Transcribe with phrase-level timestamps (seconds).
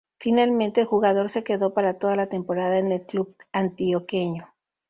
[0.17, 4.51] Finalmente, el jugador se quedó para toda la temporada en el club antioqueño.